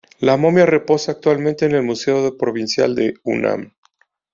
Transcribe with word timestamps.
La 0.17 0.35
momia 0.35 0.65
reposa 0.65 1.11
actualmente 1.11 1.67
en 1.67 1.75
el 1.75 1.83
Museo 1.83 2.35
Provincial 2.35 2.95
de 2.95 3.13
Hunan. 3.23 3.73